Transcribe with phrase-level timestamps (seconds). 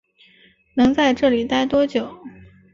[0.73, 2.11] 能在这里待多久